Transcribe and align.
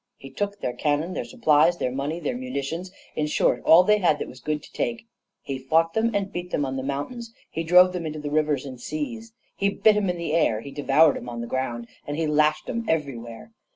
He 0.17 0.31
took 0.31 0.59
their 0.61 0.73
cannon, 0.73 1.13
their 1.13 1.23
supplies, 1.23 1.77
their 1.77 1.91
money, 1.91 2.19
their 2.19 2.35
munitions, 2.35 2.91
in 3.15 3.27
short, 3.27 3.61
all 3.63 3.83
they 3.83 3.99
had 3.99 4.17
that 4.17 4.27
was 4.27 4.39
good 4.39 4.63
to 4.63 4.73
take. 4.73 5.05
He 5.43 5.59
fought 5.59 5.93
them 5.93 6.09
and 6.15 6.31
beat 6.33 6.49
them 6.49 6.65
on 6.65 6.75
the 6.75 6.81
mountains, 6.81 7.31
he 7.51 7.63
drove 7.63 7.93
them 7.93 8.07
into 8.07 8.17
the 8.17 8.31
rivers 8.31 8.65
and 8.65 8.81
seas, 8.81 9.31
he 9.55 9.69
bit 9.69 9.95
'em 9.95 10.09
in 10.09 10.17
the 10.17 10.33
air, 10.33 10.61
he 10.61 10.71
devoured 10.71 11.17
'em 11.17 11.29
on 11.29 11.41
the 11.41 11.45
ground, 11.45 11.87
and 12.07 12.17
he 12.17 12.25
lashed 12.25 12.67
'em 12.67 12.83
everywhere. 12.87 13.51